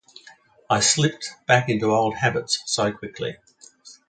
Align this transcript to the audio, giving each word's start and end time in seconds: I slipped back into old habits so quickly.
I 0.67 0.79
slipped 0.79 1.29
back 1.45 1.69
into 1.69 1.91
old 1.91 2.15
habits 2.15 2.63
so 2.65 2.91
quickly. 2.91 3.37